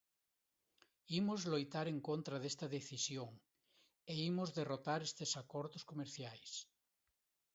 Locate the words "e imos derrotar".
4.13-4.99